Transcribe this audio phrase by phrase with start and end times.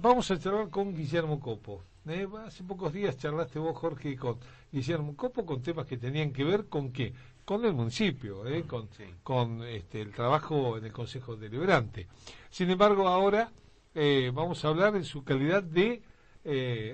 [0.00, 1.84] vamos a charlar con Guillermo Copo.
[2.06, 4.38] Eh, hace pocos días charlaste vos, Jorge, con
[4.72, 7.12] Guillermo Copo con temas que tenían que ver con qué?
[7.44, 8.88] Con el municipio, eh, con,
[9.22, 12.06] con este, el trabajo en el Consejo Deliberante.
[12.50, 13.50] Sin embargo, ahora
[13.94, 16.02] eh, vamos a hablar en su calidad de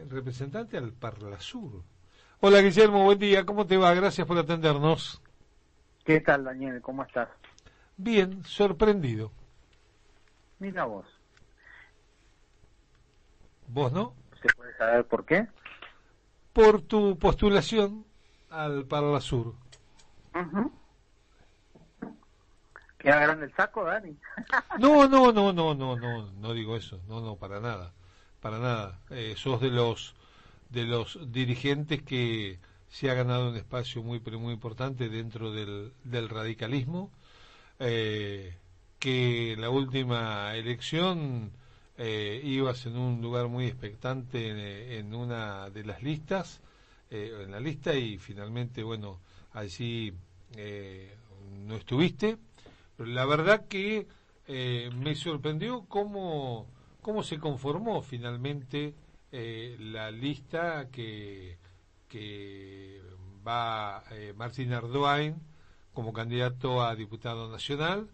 [0.09, 1.85] representante al Parlasur.
[2.41, 3.95] Hola Guillermo, buen día, ¿cómo te va?
[3.95, 5.23] Gracias por atendernos.
[6.05, 6.83] ¿Qué tal, Daniel?
[6.83, 7.29] ¿Cómo estás?
[7.97, 9.31] Bien, sorprendido.
[10.59, 11.07] Mira vos.
[13.69, 14.15] ¿Vos no?
[14.45, 15.47] ¿Se puede saber por qué?
[16.53, 18.05] Por tu postulación
[18.51, 19.55] al Parla Sur.
[22.99, 24.15] ¿Queda grande el saco, Dani?
[24.79, 27.01] no, no, no, no, no, no, no digo eso.
[27.09, 27.95] No, no, para nada.
[28.43, 28.99] Para nada.
[29.09, 30.15] Eh, sos de los
[30.69, 35.95] de los dirigentes que se ha ganado un espacio muy pero muy importante dentro del,
[36.03, 37.11] del radicalismo
[37.79, 38.59] eh,
[38.99, 41.53] que la última elección
[41.97, 46.61] eh, ibas en un lugar muy expectante en, una de las listas,
[47.11, 49.21] eh, en la lista, y finalmente, bueno,
[49.53, 50.13] allí
[50.57, 51.15] eh,
[51.67, 52.37] no estuviste.
[52.97, 54.07] Pero la verdad que
[54.47, 56.67] eh, me sorprendió cómo,
[57.01, 58.95] cómo se conformó finalmente
[59.33, 61.59] la lista que,
[62.09, 63.03] que
[63.45, 64.05] va
[64.37, 65.35] Martín Ardoain
[65.93, 68.09] como candidato a diputado nacional,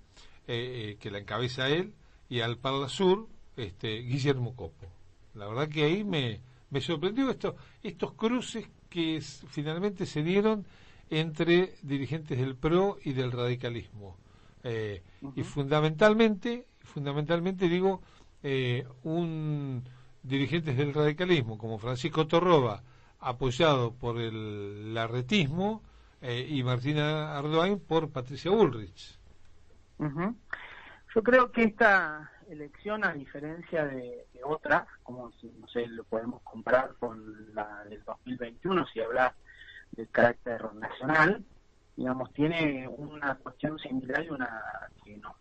[0.46, 1.92] que la encabeza él,
[2.30, 4.86] y al Parla Sur, este, Guillermo Copo.
[5.34, 10.66] La verdad que ahí me, me sorprendió esto, estos cruces que finalmente se dieron
[11.08, 14.16] entre dirigentes del PRO y del radicalismo.
[14.62, 15.02] Eh,
[15.34, 18.02] y fundamentalmente, fundamentalmente digo,
[18.42, 19.82] eh, un
[20.22, 22.82] dirigentes del radicalismo como Francisco Torroba,
[23.20, 25.82] apoyado por el larretismo,
[26.22, 29.18] eh, y Martina Ardoain por Patricia Bullrich.
[29.98, 36.42] Yo creo que esta elección, a diferencia de, otras, como si, no sé, lo podemos
[36.42, 39.34] comparar con la del 2021, si hablas
[39.92, 41.44] del carácter nacional,
[41.96, 44.62] digamos, tiene una cuestión similar y una
[45.04, 45.34] que no.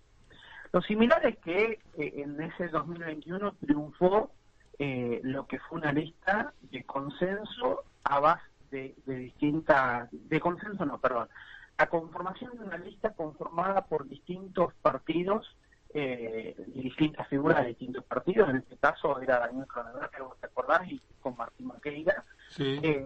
[0.72, 4.32] Lo similar es que eh, en ese 2021 triunfó
[4.78, 10.86] eh, lo que fue una lista de consenso a base de, de distintas, de consenso
[10.86, 11.30] no, perdón,
[11.78, 15.56] la conformación de una lista conformada por distintos partidos
[15.92, 20.88] eh, distintas figuras de distintos partidos, en este caso era Daniel Cronenberg, vos te acordás,
[20.88, 22.24] y con Martín Maqueira,
[22.60, 23.06] eh,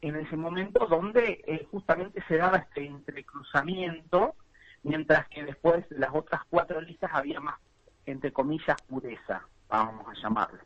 [0.00, 4.36] en ese momento donde eh, justamente se daba este entrecruzamiento,
[4.84, 7.58] mientras que después de las otras cuatro listas había más,
[8.06, 10.60] entre comillas, pureza, vamos a llamarlo,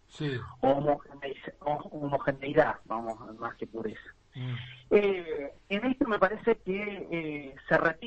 [0.61, 0.69] o
[1.91, 4.15] homogeneidad, vamos, más que pureza.
[4.35, 4.55] Mm.
[4.91, 8.06] Eh, en esto me parece que se repite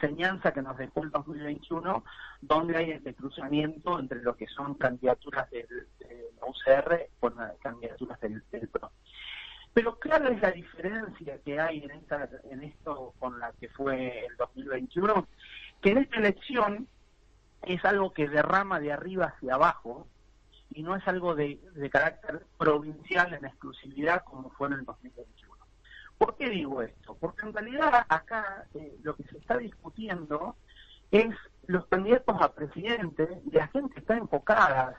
[0.00, 2.04] enseñanza que nos dejó el 2021,
[2.40, 5.66] donde hay este cruzamiento entre lo que son candidaturas del,
[6.40, 8.90] UCR con candidaturas del, PRO.
[9.74, 14.26] Pero claro es la diferencia que hay en, esta, en esto con la que fue
[14.26, 15.26] el 2021,
[15.80, 16.88] que en esta elección
[17.62, 20.06] es algo que derrama de arriba hacia abajo
[20.70, 21.58] y no es algo de
[21.90, 25.47] carácter provincial en exclusividad como fue en el 2021.
[26.18, 27.16] ¿Por qué digo esto?
[27.18, 30.56] Porque en realidad acá eh, lo que se está discutiendo
[31.10, 31.34] es
[31.66, 34.96] los candidatos a presidente la gente está enfocada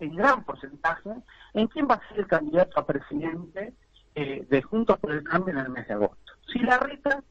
[0.00, 1.10] en gran porcentaje
[1.54, 3.74] en quién va a ser el candidato a presidente
[4.14, 6.32] eh, de Juntos por el Cambio en el mes de agosto.
[6.52, 7.22] Si la reta,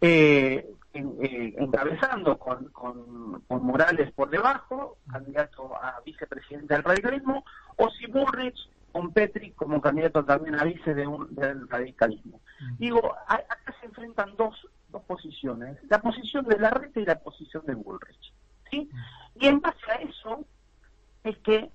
[0.00, 7.44] eh, encabezando con, con, Morales por debajo, candidato a vicepresidente del radicalismo,
[7.76, 8.58] o si Burrich
[9.10, 12.40] con Petri como candidato también a vice de un, del radicalismo.
[12.78, 14.54] Digo, acá se enfrentan dos,
[14.88, 18.32] dos posiciones, la posición de la red y la posición de Bullrich.
[18.70, 18.88] ¿sí?
[19.34, 20.44] Y en base a eso
[21.24, 21.70] es que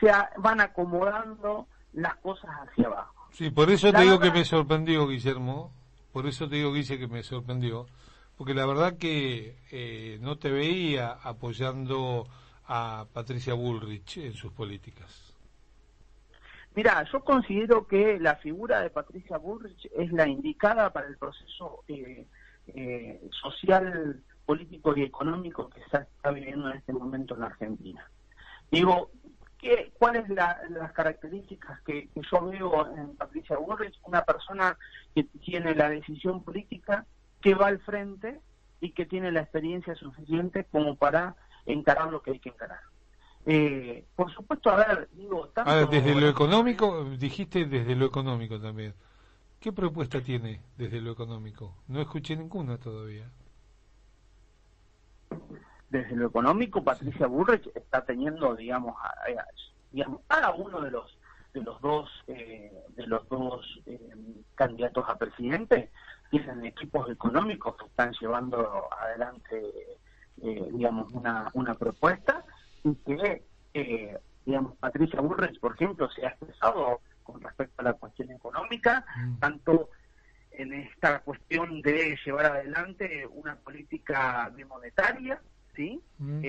[0.00, 3.28] se van acomodando las cosas hacia abajo.
[3.32, 5.72] Sí, por eso te digo que me sorprendió, Guillermo,
[6.12, 7.86] por eso te digo, Guille, que me sorprendió,
[8.36, 12.28] porque la verdad que eh, no te veía apoyando
[12.66, 15.33] a Patricia Bullrich en sus políticas.
[16.74, 21.84] Mira, yo considero que la figura de Patricia Bullrich es la indicada para el proceso
[21.86, 22.26] eh,
[22.66, 28.10] eh, social, político y económico que se está viviendo en este momento en la Argentina.
[28.72, 29.10] Digo,
[29.58, 33.98] ¿qué, ¿cuáles son las características que, yo veo en Patricia Bullrich?
[34.02, 34.76] Una persona
[35.14, 37.06] que tiene la decisión política
[37.40, 38.40] que va al frente
[38.80, 41.36] y que tiene la experiencia suficiente como para
[41.66, 42.80] encarar lo que hay que encarar.
[43.46, 45.86] Eh, por supuesto, a ver, digo, tanto...
[45.86, 48.94] desde lo económico, dijiste desde lo económico también.
[49.60, 51.74] ¿Qué propuesta tiene desde lo económico?
[51.88, 53.30] No escuché ninguna todavía.
[55.90, 58.94] Desde lo económico, Patricia Burrich está teniendo, digamos,
[59.90, 61.16] digamos, cada uno de los
[61.54, 63.98] de los dos eh, de los dos eh,
[64.56, 65.90] candidatos a presidente
[66.28, 69.72] tienen equipos económicos que están llevando adelante
[70.42, 72.44] eh, digamos una, una propuesta
[72.84, 73.42] y que
[74.44, 79.38] digamos Patricia Burrich por ejemplo se ha expresado con respecto a la cuestión económica mm.
[79.38, 79.90] tanto
[80.52, 85.40] en esta cuestión de llevar adelante una política de monetaria
[85.74, 86.42] sí mm.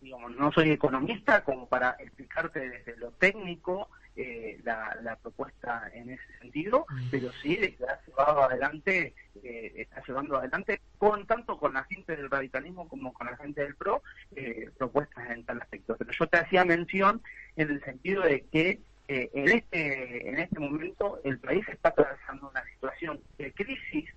[0.00, 3.88] digamos no soy economista como para explicarte desde lo técnico
[4.20, 7.10] eh, la, propuesta en ese sentido, mm.
[7.12, 7.56] pero sí
[7.88, 13.12] ha llevado adelante, eh, está llevando adelante con tanto con la gente del radicalismo como
[13.12, 14.02] con la gente del PRO
[14.34, 15.94] eh, propuestas en tal aspecto.
[15.96, 17.22] Pero yo te hacía mención
[17.54, 22.64] en el sentido de que en este en este momento el país está atravesando una
[22.64, 24.10] situación de crisis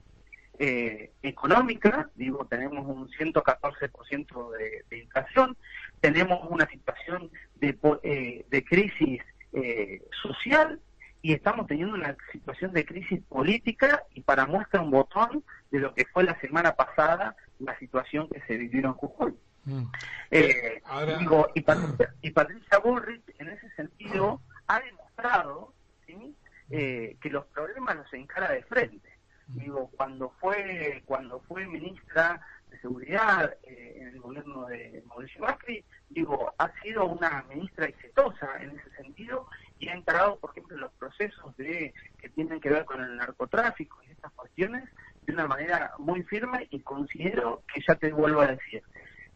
[1.21, 5.55] económica, digo, tenemos un 114% de, de inflación,
[6.01, 9.21] tenemos una situación de, de crisis
[9.53, 10.79] eh, social
[11.21, 15.93] y estamos teniendo una situación de crisis política y para muestra un botón de lo
[15.93, 19.33] que fue la semana pasada la situación que se vivió en Jujuy.
[19.65, 19.83] Mm.
[20.31, 20.81] Eh,
[21.19, 25.73] digo, y, Patricia, y Patricia Bullrich en ese sentido ha demostrado
[26.73, 29.09] eh, que los problemas los encara de frente.
[29.47, 29.59] Mm.
[29.59, 32.41] Digo, cuando fue cuando fue ministra
[32.71, 38.71] de Seguridad en el gobierno de Mauricio Macri, digo, ha sido una ministra exitosa en
[38.71, 39.47] ese sentido
[39.77, 43.99] y ha encarado, por ejemplo, los procesos de que tienen que ver con el narcotráfico
[44.07, 44.89] y estas cuestiones
[45.25, 48.81] de una manera muy firme y considero que ya te vuelvo a decir,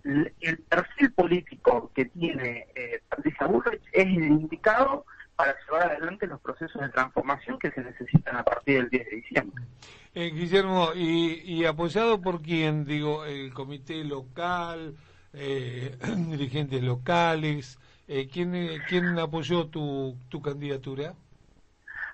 [0.03, 5.05] el perfil político que tiene eh, Patricia Bullrich es el indicado
[5.35, 9.15] para llevar adelante los procesos de transformación que se necesitan a partir del 10 de
[9.17, 9.63] diciembre.
[10.13, 12.85] Eh, Guillermo, y, y apoyado por quién?
[12.85, 14.95] Digo, el comité local,
[15.33, 15.97] eh,
[16.29, 17.77] dirigentes locales.
[18.07, 21.13] Eh, ¿quién, eh, ¿Quién apoyó tu, tu candidatura?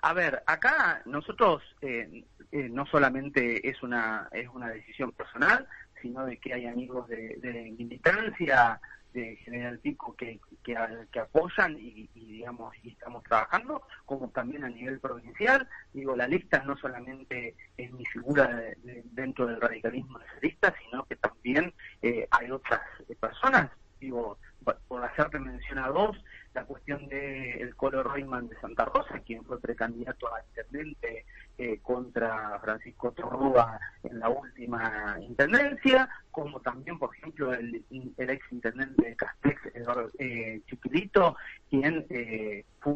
[0.00, 5.66] A ver, acá nosotros eh, no solamente es una es una decisión personal,
[6.00, 8.80] sino de que hay amigos de, de militancia
[9.12, 10.76] de General Pico que, que,
[11.18, 15.68] apoyan y, digamos y estamos trabajando, como también a nivel provincial.
[15.92, 18.62] Digo, la lista no solamente es mi figura
[19.04, 21.72] dentro del radicalismo nacionalista, sino que también
[22.02, 22.80] eh, hay otras
[23.20, 23.70] personas.
[24.00, 24.38] Digo,
[24.88, 26.16] por hacerte mención a dos,
[26.54, 31.24] la cuestión del el Colo de Santa Rosa, quien fue precandidato a intendente
[31.58, 37.84] eh, contra Francisco Torrúa en la última intendencia, como también, por ejemplo, el,
[38.16, 39.60] ex intendente de Castex,
[40.18, 41.36] eh, Chiquilito,
[41.68, 42.92] quien eh, fue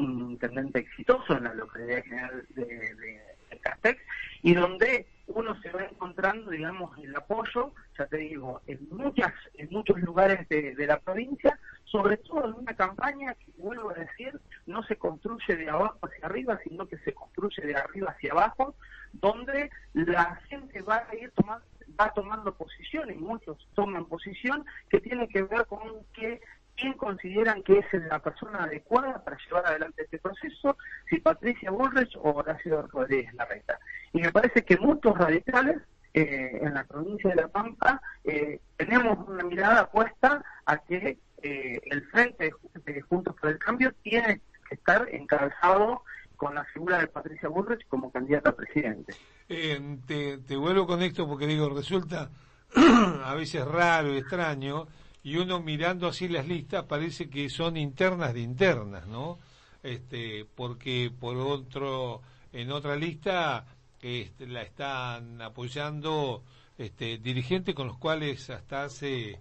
[0.74, 4.00] exitoso en la localidad general de, de Castex,
[4.42, 9.68] y donde uno se va encontrando, digamos, el apoyo, ya te digo, en muchas, en
[9.70, 14.82] muchos lugares de, la provincia, sobre todo en una campaña que, vuelvo a decir, no
[14.84, 18.74] se construye de abajo hacia arriba, sino que se construye de arriba hacia abajo,
[19.14, 21.64] donde la gente va a ir tomando
[21.98, 25.80] va tomando posición y muchos toman posición que tiene que ver con
[26.12, 26.40] que
[26.76, 30.76] quién consideran que es la persona adecuada para llevar adelante este proceso,
[31.08, 33.78] si Patricia Bullrich o Horacio Rodríguez Larreta.
[34.12, 35.78] Y me parece que muchos radicales
[36.12, 41.80] eh, en la provincia de La Pampa eh, tenemos una mirada puesta a que eh,
[41.84, 42.52] el Frente
[42.84, 46.02] de Juntos por el Cambio tiene que estar encabezado
[46.36, 49.14] con la figura de Patricia Bullrich como candidata a presidente.
[49.48, 52.30] te, te vuelvo con esto porque digo, resulta
[53.24, 54.86] a veces raro y extraño
[55.26, 59.40] y uno mirando así las listas parece que son internas de internas, ¿no?
[59.82, 63.66] Este, porque por otro, en otra lista
[64.00, 66.44] este, la están apoyando
[66.78, 69.40] este, dirigentes con los cuales hasta hace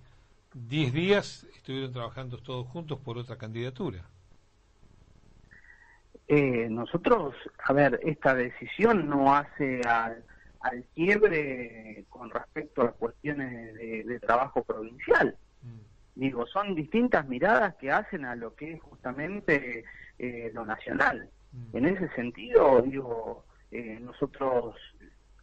[0.55, 4.01] 10 días estuvieron trabajando todos juntos por otra candidatura.
[6.27, 10.23] Eh, nosotros, a ver, esta decisión no hace al,
[10.61, 15.37] al quiebre con respecto a cuestiones de trabajo provincial.
[16.15, 19.83] Digo, son distintas miradas que hacen a lo que es justamente
[20.17, 21.29] eh, lo nacional.
[21.51, 21.77] Mm.
[21.77, 24.75] En ese sentido, digo, eh, nosotros,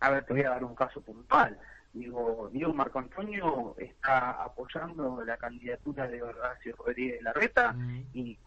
[0.00, 1.58] a ver, te voy a dar un caso puntual.
[1.92, 8.04] Digo, Diego Marco Antonio está apoyando la candidatura de Horacio Rodríguez de Larreta mm.
[8.14, 8.38] y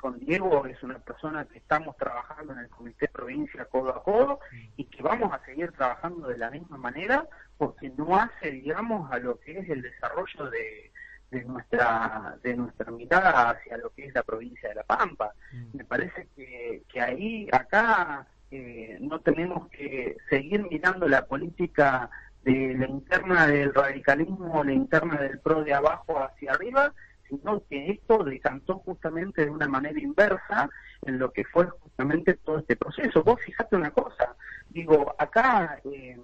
[0.00, 4.38] con Diego es una persona que estamos trabajando en el Comité Provincia codo a codo
[4.52, 4.56] mm.
[4.76, 7.26] y que vamos a seguir trabajando de la misma manera
[7.58, 10.91] porque no hace, digamos, a lo que es el desarrollo de,
[11.32, 15.32] de nuestra de nuestra mirada hacia lo que es la provincia de La Pampa.
[15.52, 15.78] Mm.
[15.78, 22.10] Me parece que, que ahí, acá, eh, no tenemos que seguir mirando la política
[22.44, 26.92] de la interna del radicalismo la interna del PRO de abajo hacia arriba,
[27.28, 30.68] sino que esto decantó justamente de una manera inversa
[31.02, 33.22] en lo que fue justamente todo este proceso.
[33.22, 34.36] Vos fijate una cosa,
[34.70, 36.18] digo, acá eh,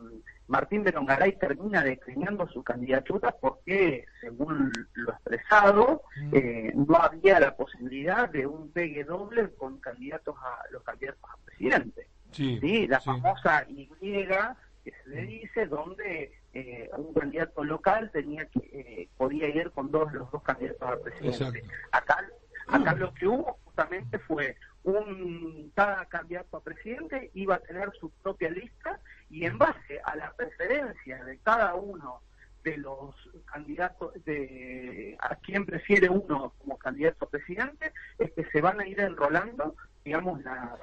[0.48, 6.34] Martín Berongaray termina declinando su candidatura porque, según lo expresado, mm.
[6.34, 11.36] eh, no había la posibilidad de un pegue doble con candidatos a los candidatos a
[11.44, 12.08] presidente.
[12.30, 18.60] Sí, La famosa Y que se le dice, donde eh, un candidato local tenía que
[18.72, 21.62] eh, podía ir con dos los dos candidatos a presidente.
[21.92, 22.24] Acá,
[22.68, 28.10] acá lo que hubo justamente fue un cada candidato a presidente iba a tener su
[28.10, 28.98] propia lista
[29.30, 32.20] y en base a la preferencia de cada uno
[32.64, 38.60] de los candidatos, de a quién prefiere uno como candidato a presidente, es que se
[38.60, 40.80] van a ir enrolando, digamos, las,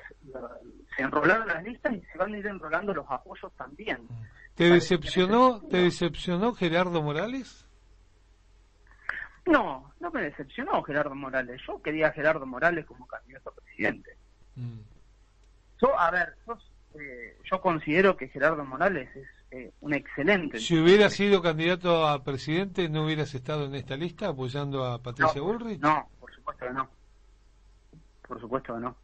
[0.96, 4.08] se enrolaron las listas y se van a ir enrolando los apoyos también.
[4.56, 7.64] ¿Te decepcionó, ¿te decepcionó Gerardo Morales?
[9.46, 11.62] No, no me decepcionó Gerardo Morales.
[11.68, 14.18] Yo quería a Gerardo Morales como candidato a presidente.
[14.56, 14.80] Mm.
[15.82, 16.58] Yo, a ver, yo,
[17.00, 20.60] eh, yo considero que Gerardo Morales es eh, un excelente.
[20.60, 25.40] Si hubiera sido candidato a presidente, ¿no hubieras estado en esta lista apoyando a Patricia
[25.40, 25.80] no, Bullrich?
[25.80, 26.90] No, por supuesto que no.
[28.28, 28.96] Por supuesto que no.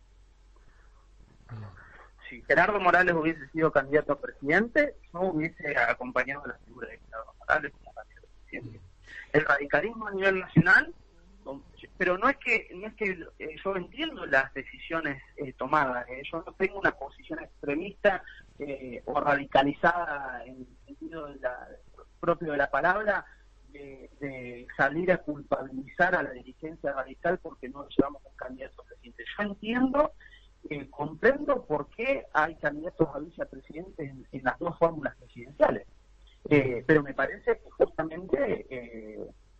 [2.27, 6.97] Si Gerardo Morales hubiese sido candidato a presidente, no hubiese acompañado a la figura de
[6.97, 8.90] Gerardo Morales como candidato a presidente.
[9.33, 10.93] El radicalismo a nivel nacional
[11.97, 16.21] pero no es que no es que eh, yo entiendo las decisiones eh, tomadas eh.
[16.31, 18.23] yo no tengo una posición extremista
[19.05, 21.27] o radicalizada en el sentido
[22.19, 23.25] propio de la palabra
[23.71, 29.43] de, salir a culpabilizar a la dirigencia radical porque no llevamos un candidato presidente yo
[29.43, 30.11] entiendo
[30.91, 35.87] comprendo por qué hay candidatos a vicepresidente en, en las dos fórmulas presidenciales
[36.43, 38.65] pero me parece que justamente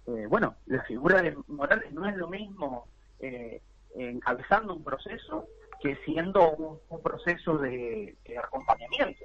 [0.08, 2.88] eh, bueno, la figura de Morales no es lo mismo
[3.20, 3.62] eh,
[3.96, 5.48] encabezando un proceso
[5.82, 9.24] que siendo un, proceso de, acompañamiento.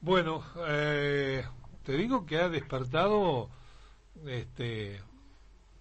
[0.00, 1.44] Bueno, eh,
[1.82, 3.48] te digo que ha despertado
[4.26, 5.00] este,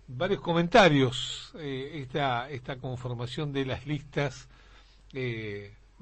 [0.07, 4.47] varios comentarios esta, esta conformación de las listas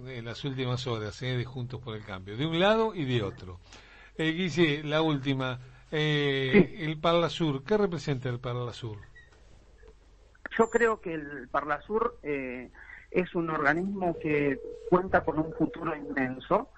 [0.08, 3.60] en las últimas horas de Juntos por el Cambio, de un lado y de otro.
[4.17, 5.60] Guille, la última.
[5.91, 8.98] Eh, El Parla Sur, ¿qué representa el Parla Sur?
[10.58, 12.70] Yo creo que el Parla Sur eh,
[13.10, 16.70] es un organismo que cuenta con un futuro inmenso,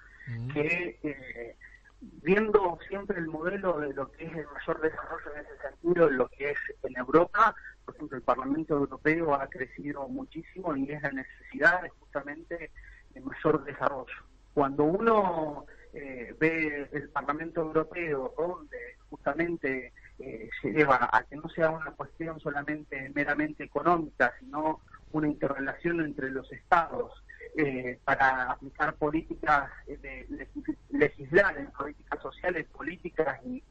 [0.52, 1.56] que eh,
[2.00, 6.28] viendo siempre el modelo de lo que es el mayor desarrollo en ese sentido, lo
[6.28, 7.54] que es en Europa,
[7.84, 12.70] por ejemplo, el Parlamento Europeo ha crecido muchísimo y es la necesidad de justamente
[13.14, 14.14] de mayor desarrollo.
[14.52, 21.48] Cuando uno eh, ve el Parlamento Europeo donde justamente eh, se lleva a que no
[21.48, 24.80] sea una cuestión solamente meramente económica, sino
[25.12, 27.12] una interrelación entre los estados
[27.56, 30.48] eh, para aplicar políticas de,
[30.90, 33.62] legislar en políticas sociales, políticas y,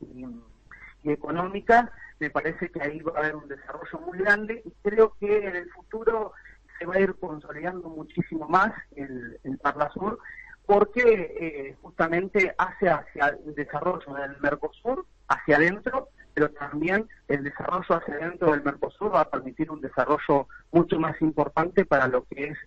[1.03, 5.45] económicas, me parece que ahí va a haber un desarrollo muy grande y creo que
[5.45, 6.31] en el futuro
[6.79, 10.19] se va a ir consolidando muchísimo más el, el Parlasur
[10.65, 11.01] porque
[11.39, 18.13] eh, justamente hace hacia el desarrollo del Mercosur hacia adentro, pero también el desarrollo hacia
[18.15, 22.57] adentro del Mercosur va a permitir un desarrollo mucho más importante para lo que es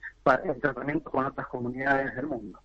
[0.45, 2.61] el tratamiento con otras comunidades del mundo.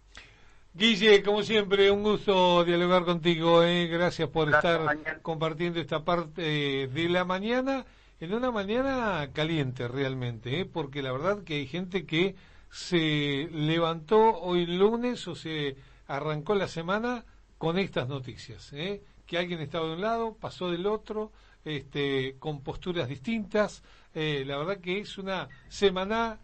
[0.73, 3.61] Guille, como siempre, un gusto dialogar contigo.
[3.63, 3.87] Eh.
[3.87, 4.79] Gracias por estar
[5.21, 7.85] compartiendo esta parte de la mañana,
[8.21, 12.35] en una mañana caliente realmente, eh, porque la verdad que hay gente que
[12.69, 15.75] se levantó hoy lunes o se
[16.07, 17.25] arrancó la semana
[17.57, 19.01] con estas noticias, ¿eh?
[19.25, 21.31] que alguien estaba de un lado, pasó del otro,
[21.65, 23.81] este, con posturas distintas.
[24.13, 26.39] Eh, la verdad que es una semana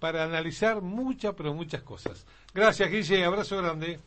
[0.00, 2.26] para analizar muchas, pero muchas cosas.
[2.52, 4.00] Gracias, Guille, abrazo grande.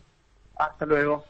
[0.58, 1.24] Hasta luego.